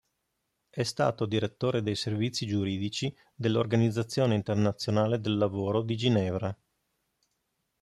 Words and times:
È 0.71 0.81
stato 0.81 1.27
direttore 1.27 1.83
dei 1.83 1.93
servizi 1.93 2.47
giuridici 2.47 3.15
dell'Organizzazione 3.35 4.33
internazionale 4.33 5.21
del 5.21 5.37
lavoro 5.37 5.83
di 5.83 5.95
Ginevra. 5.95 6.57